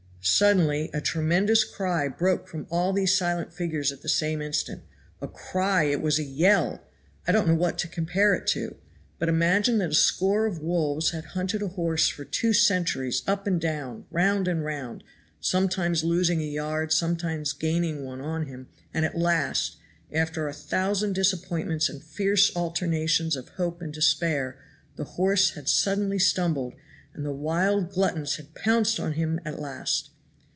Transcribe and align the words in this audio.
Suddenly 0.23 0.91
a 0.93 1.01
tremendous 1.01 1.63
cry 1.63 2.07
broke 2.07 2.47
from 2.47 2.67
all 2.69 2.93
these 2.93 3.17
silent 3.17 3.51
figures 3.51 3.91
at 3.91 4.03
the 4.03 4.09
same 4.09 4.39
instant. 4.39 4.83
A 5.19 5.27
cry! 5.27 5.85
it 5.85 5.99
was 5.99 6.19
a 6.19 6.23
yell. 6.23 6.79
I 7.25 7.31
don't 7.31 7.47
know 7.47 7.55
what 7.55 7.79
to 7.79 7.87
compare 7.87 8.35
it 8.35 8.45
to. 8.49 8.75
But 9.17 9.29
imagine 9.29 9.79
that 9.79 9.89
a 9.89 9.95
score 9.95 10.45
of 10.45 10.61
wolves 10.61 11.09
had 11.09 11.25
hunted 11.33 11.63
a 11.63 11.69
horse 11.69 12.07
for 12.07 12.23
two 12.23 12.53
centuries 12.53 13.23
up 13.25 13.47
and 13.47 13.59
down, 13.59 14.05
round 14.11 14.47
and 14.47 14.63
round, 14.63 15.03
sometimes 15.39 16.03
losing 16.03 16.39
a 16.39 16.45
yard, 16.45 16.93
sometimes 16.93 17.51
gaining 17.53 18.05
one 18.05 18.21
on 18.21 18.45
him, 18.45 18.67
and 18.93 19.05
at 19.05 19.17
last, 19.17 19.77
after 20.13 20.47
a 20.47 20.53
thousand 20.53 21.13
disappointments 21.13 21.89
and 21.89 22.03
fierce 22.03 22.55
alternations 22.55 23.35
of 23.35 23.49
hope 23.49 23.81
and 23.81 23.91
despair, 23.95 24.59
the 24.97 25.03
horse 25.17 25.51
had 25.55 25.67
suddenly 25.67 26.19
stumbled 26.19 26.75
and 27.13 27.25
the 27.25 27.31
wild 27.33 27.89
gluttons 27.89 28.37
had 28.37 28.55
pounced 28.55 28.97
on 28.97 29.13
him 29.13 29.37
at 29.43 29.59
last. 29.59 30.09